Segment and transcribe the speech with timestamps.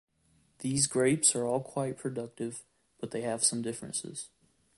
[0.61, 2.63] These grapes are all quite productive,
[2.99, 4.29] but they have some differences.